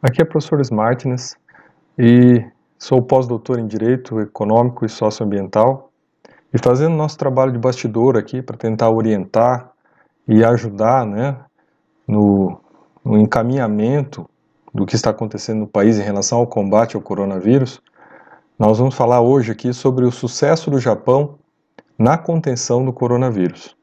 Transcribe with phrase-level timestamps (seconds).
[0.00, 1.36] Aqui é o professor Smartness
[1.98, 2.46] e
[2.78, 5.90] sou pós-doutor em Direito Econômico e Socioambiental
[6.54, 9.72] e fazendo nosso trabalho de bastidor aqui para tentar orientar
[10.28, 11.36] e ajudar né,
[12.06, 12.60] no,
[13.04, 14.30] no encaminhamento
[14.72, 17.82] do que está acontecendo no país em relação ao combate ao coronavírus,
[18.56, 21.40] nós vamos falar hoje aqui sobre o sucesso do Japão
[21.98, 23.76] na contenção do coronavírus.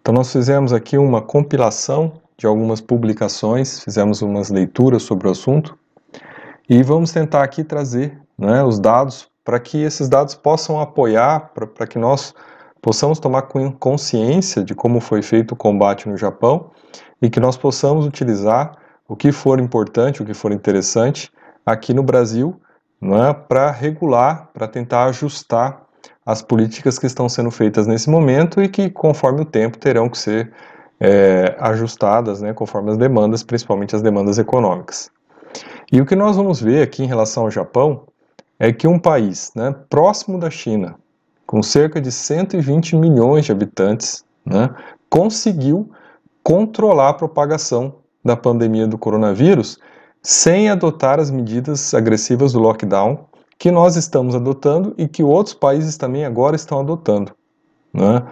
[0.00, 5.78] Então nós fizemos aqui uma compilação de algumas publicações, fizemos umas leituras sobre o assunto
[6.68, 11.86] e vamos tentar aqui trazer né, os dados para que esses dados possam apoiar, para
[11.86, 12.34] que nós
[12.80, 13.42] possamos tomar
[13.78, 16.70] consciência de como foi feito o combate no Japão
[17.20, 18.76] e que nós possamos utilizar
[19.08, 21.30] o que for importante, o que for interessante
[21.64, 22.58] aqui no Brasil
[23.02, 25.82] é, para regular, para tentar ajustar
[26.24, 30.16] as políticas que estão sendo feitas nesse momento e que, conforme o tempo, terão que
[30.16, 30.52] ser
[31.00, 35.10] é, ajustadas né, conforme as demandas, principalmente as demandas econômicas.
[35.92, 38.04] E o que nós vamos ver aqui em relação ao Japão
[38.58, 40.96] é que um país né, próximo da China,
[41.46, 44.74] com cerca de 120 milhões de habitantes, né,
[45.10, 45.90] conseguiu
[46.42, 49.78] controlar a propagação da pandemia do coronavírus
[50.22, 53.26] sem adotar as medidas agressivas do lockdown
[53.58, 57.32] que nós estamos adotando e que outros países também agora estão adotando.
[57.94, 58.22] Né?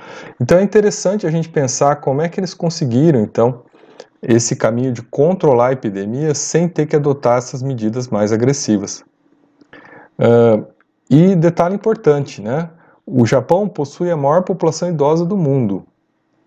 [0.40, 3.62] Então é interessante a gente pensar como é que eles conseguiram, então,
[4.20, 9.04] esse caminho de controlar a epidemia sem ter que adotar essas medidas mais agressivas.
[10.18, 10.66] Uh,
[11.08, 12.70] e detalhe importante, né?
[13.06, 15.84] O Japão possui a maior população idosa do mundo.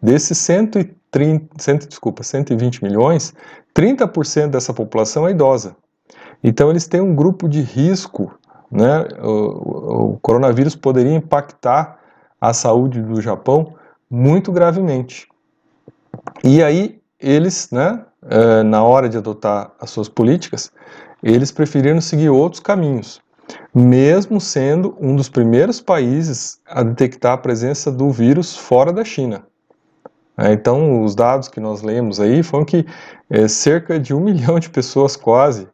[0.02, 3.34] Desses 130, 100, desculpa, 120 milhões,
[3.74, 5.76] 30% dessa população é idosa.
[6.44, 8.34] Então eles têm um grupo de risco,
[8.72, 9.06] né?
[9.22, 12.00] O, o coronavírus poderia impactar
[12.40, 13.76] a saúde do Japão
[14.10, 15.28] muito gravemente.
[16.44, 20.72] E aí eles, né, é, na hora de adotar as suas políticas,
[21.24, 23.22] eles preferiram seguir outros caminhos,
[23.74, 29.44] mesmo sendo um dos primeiros países a detectar a presença do vírus fora da China.
[30.38, 32.86] É, então, os dados que nós lemos aí foram que
[33.30, 35.68] é, cerca de um milhão de pessoas quase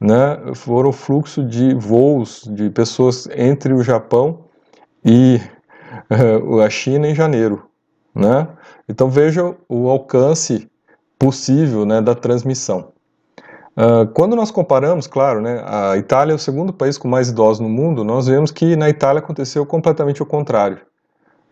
[0.00, 4.44] né, foram fluxo de voos de pessoas entre o Japão
[5.04, 5.40] e
[6.64, 7.68] a China em janeiro,
[8.14, 8.48] né?
[8.88, 10.70] Então veja o alcance
[11.18, 12.92] possível né, da transmissão.
[13.76, 17.60] Uh, quando nós comparamos, claro, né, a Itália é o segundo país com mais idosos
[17.60, 20.80] no mundo, nós vemos que na Itália aconteceu completamente o contrário.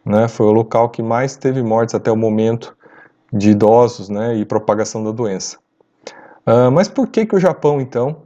[0.04, 2.76] Né, foi o local que mais teve mortes até o momento
[3.32, 5.58] de idosos né, e propagação da doença.
[6.46, 8.22] Uh, mas por que, que o Japão, então,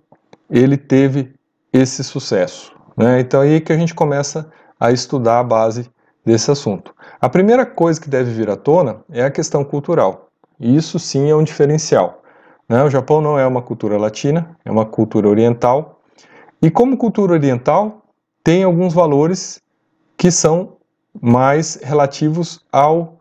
[0.50, 1.34] ele teve
[1.72, 2.72] esse sucesso?
[2.96, 3.20] Né?
[3.20, 5.88] Então aí que a gente começa a estudar a base
[6.24, 6.94] desse assunto.
[7.20, 10.28] A primeira coisa que deve vir à tona é a questão cultural.
[10.60, 12.22] E isso sim é um diferencial.
[12.68, 12.82] Né?
[12.82, 16.00] O Japão não é uma cultura latina, é uma cultura oriental.
[16.60, 18.02] E como cultura oriental,
[18.44, 19.60] tem alguns valores
[20.16, 20.76] que são
[21.20, 23.16] mais relativos ao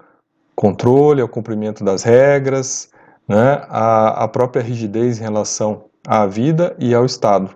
[0.56, 2.90] controle, ao cumprimento das regras,
[3.28, 3.62] né?
[3.70, 7.52] a, a própria rigidez em relação à vida e ao Estado.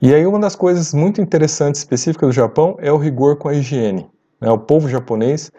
[0.00, 3.54] E aí uma das coisas muito interessantes específicas do Japão é o rigor com a
[3.54, 4.08] higiene.
[4.40, 4.50] Né?
[4.50, 5.50] O povo japonês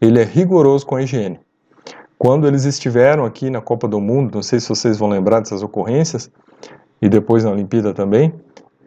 [0.00, 1.40] ele é rigoroso com a higiene.
[2.16, 5.62] Quando eles estiveram aqui na Copa do Mundo, não sei se vocês vão lembrar dessas
[5.62, 6.30] ocorrências,
[7.00, 8.34] e depois na Olimpíada também,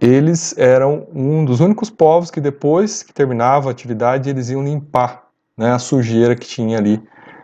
[0.01, 5.28] eles eram um dos únicos povos que depois que terminava a atividade eles iam limpar
[5.56, 7.01] né, a sujeira que tinha ali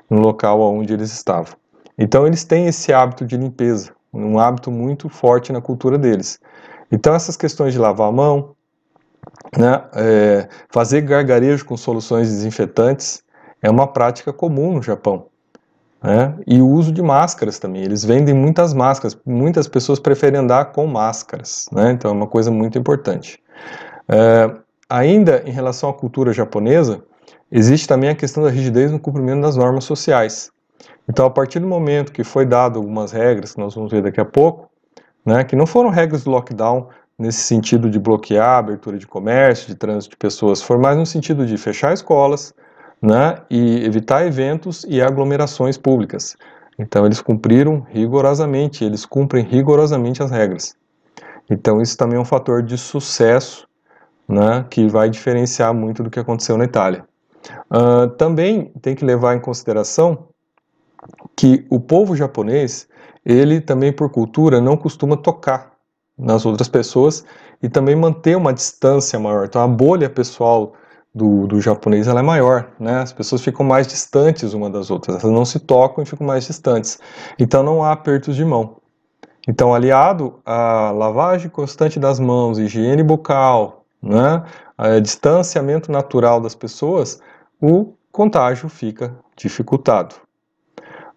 [0.09, 1.55] no local onde eles estavam.
[1.97, 6.39] Então eles têm esse hábito de limpeza, um hábito muito forte na cultura deles.
[6.91, 8.55] Então essas questões de lavar a mão,
[9.57, 13.23] né, é, fazer gargarejo com soluções desinfetantes
[13.61, 15.27] é uma prática comum no Japão.
[16.01, 17.81] Né, e o uso de máscaras também.
[17.81, 22.51] Eles vendem muitas máscaras, muitas pessoas preferem andar com máscaras, né, então é uma coisa
[22.51, 23.39] muito importante.
[24.07, 24.51] É,
[24.89, 27.03] ainda em relação à cultura japonesa,
[27.51, 30.51] existe também a questão da rigidez no cumprimento das normas sociais.
[31.09, 34.19] Então, a partir do momento que foi dado algumas regras, que nós vamos ver daqui
[34.19, 34.69] a pouco,
[35.25, 39.67] né, que não foram regras do lockdown nesse sentido de bloquear a abertura de comércio,
[39.67, 42.53] de trânsito de pessoas, for mais no sentido de fechar escolas,
[43.01, 46.35] né, e evitar eventos e aglomerações públicas.
[46.77, 50.75] Então eles cumpriram rigorosamente, eles cumprem rigorosamente as regras.
[51.49, 53.67] Então isso também é um fator de sucesso,
[54.27, 57.05] né, que vai diferenciar muito do que aconteceu na Itália.
[57.71, 60.27] Uh, também tem que levar em consideração
[61.35, 62.87] que o povo japonês,
[63.25, 65.76] ele também por cultura não costuma tocar
[66.17, 67.23] nas outras pessoas
[67.61, 69.45] e também manter uma distância maior.
[69.45, 70.73] Então a bolha pessoal
[71.13, 72.99] do, do japonês ela é maior, né?
[72.99, 76.45] As pessoas ficam mais distantes uma das outras, elas não se tocam e ficam mais
[76.45, 76.99] distantes.
[77.39, 78.77] Então não há apertos de mão.
[79.47, 84.43] Então, aliado à lavagem constante das mãos, higiene bucal, né,
[85.01, 87.21] distanciamento natural das pessoas,
[87.61, 90.15] o contágio fica dificultado.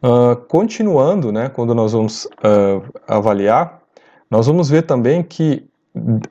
[0.03, 3.80] Uh, continuando, né, quando nós vamos uh, avaliar,
[4.31, 5.69] nós vamos ver também que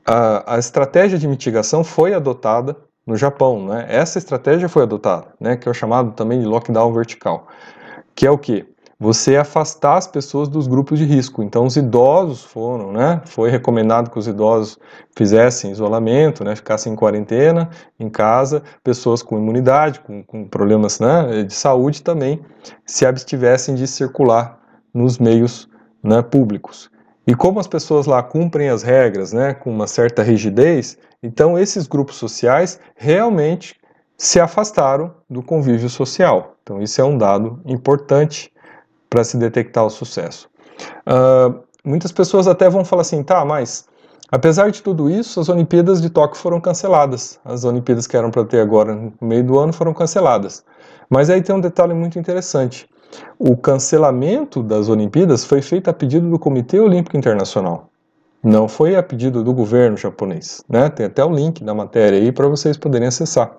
[0.06, 3.66] a, a, estratégia de mitigação foi adotada no Japão.
[3.66, 3.86] Né?
[3.90, 7.48] Essa estratégia foi adotada, né, que é o chamado também de lockdown vertical,
[8.16, 8.66] que é o que?
[9.00, 11.42] você afastar as pessoas dos grupos de risco.
[11.42, 13.22] Então, os idosos foram, né?
[13.26, 14.78] Foi recomendado que os idosos
[15.16, 16.54] fizessem isolamento, né?
[16.54, 18.62] Ficassem em quarentena, em casa.
[18.84, 22.42] Pessoas com imunidade, com, com problemas né, de saúde também,
[22.86, 24.60] se abstivessem de circular
[24.94, 25.70] nos meios
[26.04, 26.92] né, públicos.
[27.30, 31.86] E como as pessoas lá cumprem as regras, né, com uma certa rigidez, então esses
[31.86, 33.76] grupos sociais realmente
[34.18, 36.56] se afastaram do convívio social.
[36.64, 38.52] Então, isso é um dado importante
[39.08, 40.50] para se detectar o sucesso.
[41.06, 43.88] Uh, muitas pessoas até vão falar assim, tá, mas
[44.32, 47.40] apesar de tudo isso, as Olimpíadas de Tóquio foram canceladas.
[47.46, 50.66] As Olimpíadas que eram para ter agora no meio do ano foram canceladas.
[51.08, 52.90] Mas aí tem um detalhe muito interessante.
[53.38, 57.90] O cancelamento das Olimpíadas foi feito a pedido do Comitê Olímpico Internacional.
[58.44, 60.64] Não foi a pedido do governo japonês.
[60.70, 60.90] Né?
[60.90, 63.58] Tem até o link da matéria aí para vocês poderem acessar.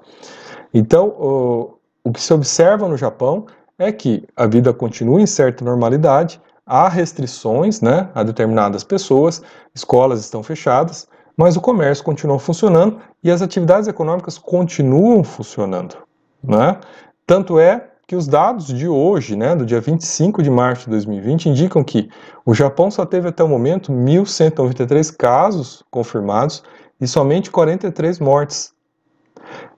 [0.73, 1.75] Então, o,
[2.05, 3.47] o que se observa no Japão
[3.79, 9.43] é que a vida continua em certa normalidade, há restrições né, a determinadas pessoas,
[9.75, 15.97] escolas estão fechadas, mas o comércio continua funcionando e as atividades econômicas continuam funcionando.
[16.43, 16.79] Né?
[17.27, 21.49] Tanto é que os dados de hoje, né, do dia 25 de março de 2020,
[21.49, 22.11] indicam que
[22.45, 26.61] o Japão só teve até o momento 1.193 casos confirmados
[27.01, 28.73] e somente 43 mortes.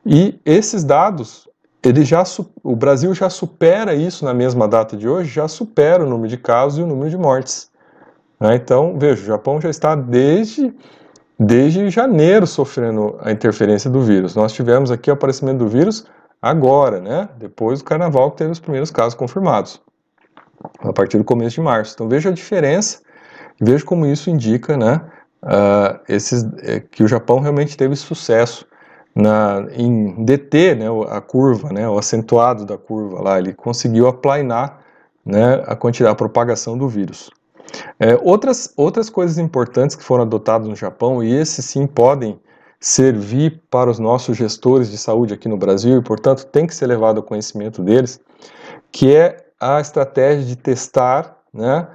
[0.06, 1.46] E esses dados
[1.84, 2.24] ele já,
[2.64, 6.38] o Brasil já supera isso na mesma data de hoje, já supera o número de
[6.38, 7.70] casos e o número de mortes.
[8.40, 8.54] Né?
[8.54, 10.74] Então, veja, o Japão já está desde,
[11.38, 14.34] desde janeiro sofrendo a interferência do vírus.
[14.34, 16.06] Nós tivemos aqui o aparecimento do vírus
[16.42, 17.28] agora, né?
[17.38, 19.80] depois do carnaval que teve os primeiros casos confirmados,
[20.80, 21.94] a partir do começo de março.
[21.94, 23.00] Então, veja a diferença,
[23.60, 25.00] veja como isso indica né,
[25.44, 28.66] uh, esses, é, que o Japão realmente teve sucesso
[29.14, 34.80] na, em deter né, a curva, né, o acentuado da curva lá, ele conseguiu aplainar
[35.24, 37.30] né, a quantidade, a propagação do vírus.
[37.98, 42.38] É, outras, outras coisas importantes que foram adotadas no Japão, e esses sim podem
[42.82, 46.88] servir para os nossos gestores de saúde aqui no Brasil, e portanto tem que ser
[46.88, 48.20] levado ao conhecimento deles,
[48.90, 51.86] que é a estratégia de testar né,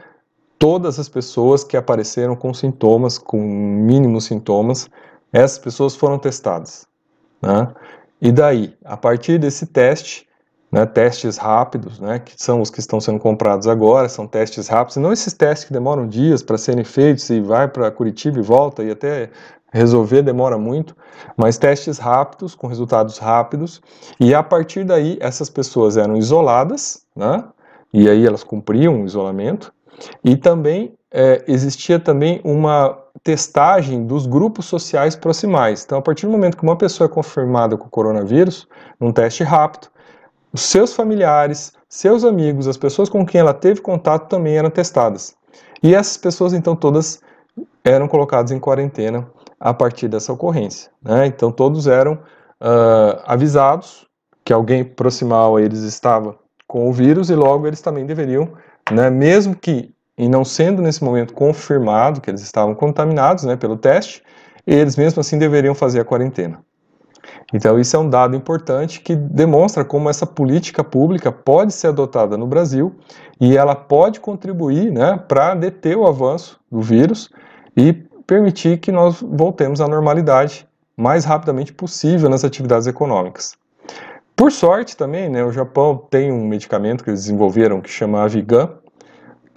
[0.58, 4.90] todas as pessoas que apareceram com sintomas, com mínimos sintomas,
[5.34, 6.88] essas pessoas foram testadas.
[7.42, 7.68] Né?
[8.22, 10.27] E daí, a partir desse teste,
[10.72, 14.98] né, testes rápidos, né, que são os que estão sendo comprados agora, são testes rápidos,
[14.98, 18.42] e não esses testes que demoram dias para serem feitos e vai para Curitiba e
[18.42, 19.30] volta e até
[19.72, 20.96] resolver demora muito,
[21.36, 23.82] mas testes rápidos, com resultados rápidos,
[24.20, 27.44] e a partir daí essas pessoas eram isoladas, né,
[27.94, 29.74] e aí elas cumpriam o isolamento,
[30.24, 35.84] e também é, existia também uma testagem dos grupos sociais proximais.
[35.84, 38.68] Então, a partir do momento que uma pessoa é confirmada com o coronavírus,
[39.00, 39.88] num teste rápido,
[40.58, 45.36] os seus familiares, seus amigos, as pessoas com quem ela teve contato também eram testadas.
[45.84, 47.22] E essas pessoas, então, todas
[47.84, 49.30] eram colocadas em quarentena
[49.60, 50.90] a partir dessa ocorrência.
[51.00, 51.28] Né?
[51.28, 54.08] Então, todos eram uh, avisados
[54.44, 56.36] que alguém proximal a eles estava
[56.68, 58.50] com o vírus e logo eles também deveriam,
[58.92, 63.78] né, mesmo que e não sendo nesse momento confirmado que eles estavam contaminados né, pelo
[63.78, 64.24] teste,
[64.66, 66.60] eles mesmo assim deveriam fazer a quarentena.
[67.54, 72.38] Então, isso é um dado importante que demonstra como essa política pública pode ser adotada
[72.38, 72.96] no Brasil
[73.40, 77.30] e ela pode contribuir né, para deter o avanço do vírus
[77.76, 77.94] e
[78.26, 83.56] permitir que nós voltemos à normalidade mais rapidamente possível nas atividades econômicas.
[84.36, 88.72] Por sorte também, né, o Japão tem um medicamento que eles desenvolveram que chama Avigan,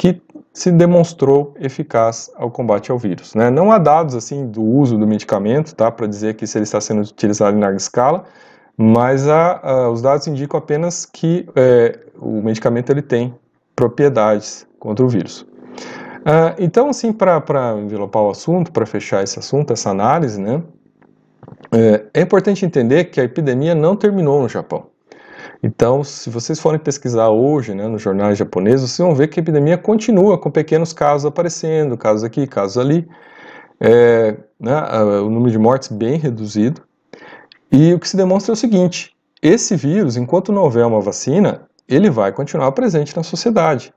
[0.00, 0.19] que
[0.50, 3.35] se demonstrou eficaz ao combate ao vírus.
[3.35, 3.50] Né?
[3.50, 6.80] Não há dados assim do uso do medicamento, tá, para dizer que se ele está
[6.80, 8.25] sendo utilizado em larga escala,
[8.78, 13.35] mas há, os dados indicam apenas que é, o medicamento ele tem
[13.76, 15.42] propriedades contra o vírus.
[15.42, 20.62] Uh, então, assim, para envelopar o assunto, para fechar esse assunto, essa análise, né,
[21.71, 24.89] é, é importante entender que a epidemia não terminou no Japão.
[25.62, 29.42] Então, se vocês forem pesquisar hoje, né, nos jornais japoneses, vocês vão ver que a
[29.42, 33.06] epidemia continua com pequenos casos aparecendo, casos aqui, casos ali,
[33.78, 34.80] é, né,
[35.22, 36.82] o número de mortes bem reduzido.
[37.70, 41.68] E o que se demonstra é o seguinte: esse vírus, enquanto não houver uma vacina,
[41.86, 43.92] ele vai continuar presente na sociedade,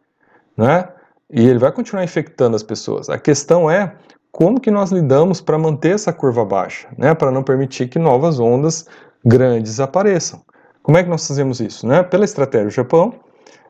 [0.57, 0.89] né?
[1.33, 3.09] e ele vai continuar infectando as pessoas.
[3.09, 3.95] A questão é
[4.31, 8.39] como que nós lidamos para manter essa curva baixa, né, para não permitir que novas
[8.39, 8.85] ondas
[9.25, 10.41] grandes apareçam.
[10.83, 11.87] Como é que nós fazemos isso?
[11.87, 12.03] Né?
[12.03, 13.13] Pela estratégia do Japão,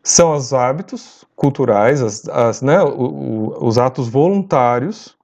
[0.04, 5.16] são os hábitos culturais, as, as, né, o, o, os atos voluntários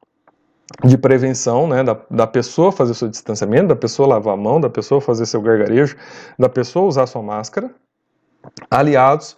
[0.85, 4.69] de prevenção, né, da, da pessoa fazer seu distanciamento, da pessoa lavar a mão, da
[4.69, 5.97] pessoa fazer seu gargarejo,
[6.37, 7.69] da pessoa usar sua máscara,
[8.71, 9.35] aliados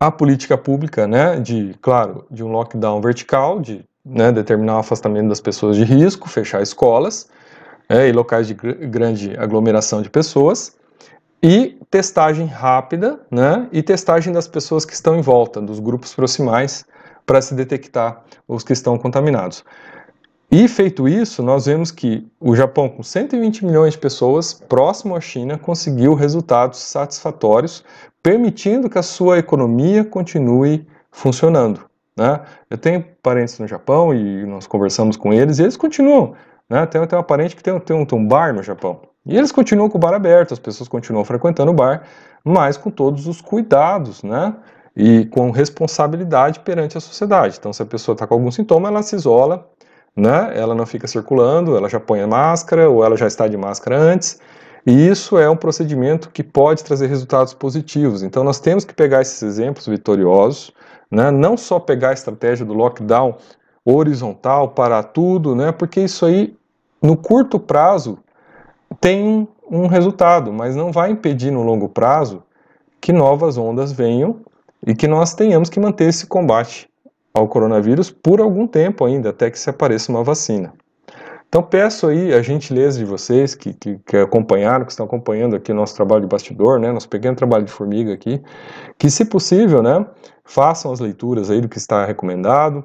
[0.00, 5.28] à política pública, né, de, claro, de um lockdown vertical, de né, determinar o afastamento
[5.28, 7.28] das pessoas de risco, fechar escolas
[7.90, 10.76] né, e locais de gr grande aglomeração de pessoas,
[11.42, 16.84] e testagem rápida, né, e testagem das pessoas que estão em volta, dos grupos proximais,
[17.24, 19.64] para se detectar os que estão contaminados.
[20.50, 25.20] E feito isso, nós vemos que o Japão, com 120 milhões de pessoas, próximo à
[25.20, 27.84] China, conseguiu resultados satisfatórios,
[28.22, 31.88] permitindo que a sua economia continue funcionando.
[32.16, 32.40] Né?
[32.70, 36.34] Eu tenho parentes no Japão e nós conversamos com eles e eles continuam.
[36.68, 36.86] Né?
[36.86, 39.02] Tem, tem um parente que tem, tem, um, tem um bar no Japão.
[39.26, 42.04] E eles continuam com o bar aberto, as pessoas continuam frequentando o bar,
[42.44, 44.54] mas com todos os cuidados, né?
[44.96, 47.56] E com responsabilidade perante a sociedade.
[47.58, 49.68] Então, se a pessoa está com algum sintoma, ela se isola,
[50.16, 50.52] né?
[50.54, 53.96] Ela não fica circulando, ela já põe a máscara ou ela já está de máscara
[53.96, 54.40] antes.
[54.86, 58.22] E isso é um procedimento que pode trazer resultados positivos.
[58.22, 60.72] Então nós temos que pegar esses exemplos vitoriosos,
[61.10, 61.30] né?
[61.30, 63.36] não só pegar a estratégia do lockdown
[63.84, 65.72] horizontal para tudo, né?
[65.72, 66.56] porque isso aí,
[67.02, 68.18] no curto prazo,
[69.00, 72.42] tem um resultado, mas não vai impedir no longo prazo
[73.00, 74.40] que novas ondas venham
[74.86, 76.88] e que nós tenhamos que manter esse combate
[77.32, 80.72] ao coronavírus por algum tempo ainda, até que se apareça uma vacina.
[81.48, 85.72] Então peço aí a gentileza de vocês que, que, que, acompanharam, que estão acompanhando aqui
[85.72, 88.42] o nosso trabalho de bastidor, né, nosso pequeno trabalho de formiga aqui,
[88.98, 90.04] que se possível, né,
[90.44, 92.84] façam as leituras aí do que está recomendado,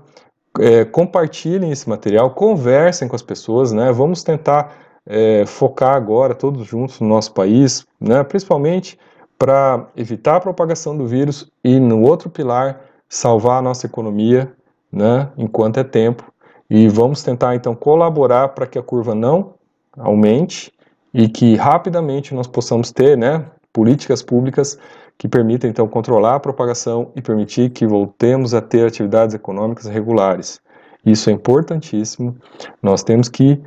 [0.59, 6.65] é, compartilhem esse material, conversem com as pessoas, né, vamos tentar é, focar agora todos
[6.65, 8.97] juntos no nosso país, né, principalmente
[9.37, 14.51] para evitar a propagação do vírus e no outro pilar, salvar a nossa economia,
[14.91, 16.31] né, enquanto é tempo.
[16.69, 19.55] E vamos tentar então colaborar para que a curva não
[19.97, 20.71] aumente
[21.13, 24.77] e que rapidamente nós possamos ter, né, políticas públicas
[25.17, 30.59] que permitam então controlar a propagação e permitir que voltemos a ter atividades econômicas regulares.
[31.05, 32.35] Isso é importantíssimo.
[32.81, 33.61] Nós temos que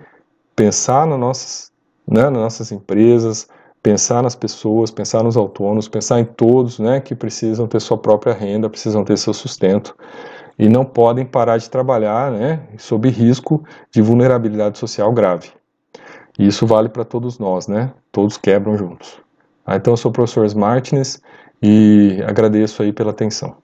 [0.56, 1.72] pensar nas nossas,
[2.08, 3.46] né, nas nossas empresas,
[3.82, 8.32] pensar nas pessoas, pensar nos autônomos, pensar em todos né, que precisam ter sua própria
[8.32, 9.94] renda, precisam ter seu sustento
[10.58, 15.50] e não podem parar de trabalhar né, sob risco de vulnerabilidade social grave.
[16.38, 17.92] E isso vale para todos nós, né?
[18.12, 19.18] Todos quebram juntos.
[19.64, 21.20] Ah, então, eu sou o professor Martins
[21.62, 23.56] e agradeço aí pela atenção.